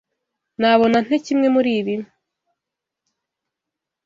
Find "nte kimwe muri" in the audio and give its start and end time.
1.05-1.71